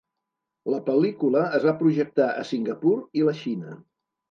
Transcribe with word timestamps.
La 0.73 0.79
pel·lícula 0.87 1.43
es 1.59 1.67
va 1.67 1.75
projectar 1.83 2.29
a 2.41 2.49
Singapur 2.55 2.97
i 3.21 3.29
la 3.31 3.39
Xina. 3.45 3.79